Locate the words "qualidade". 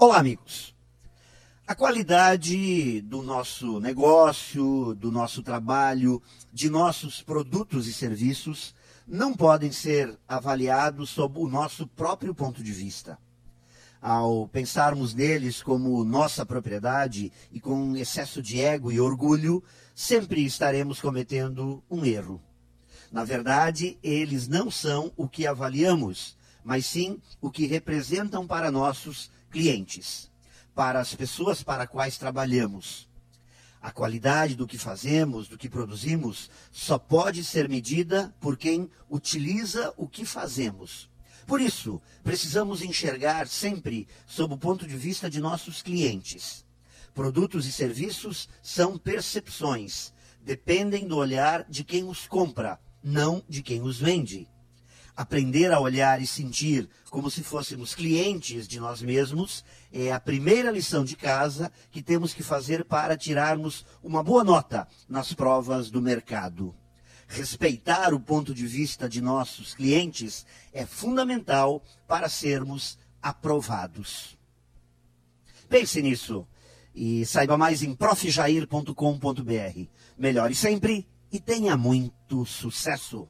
1.74-3.00, 33.90-34.54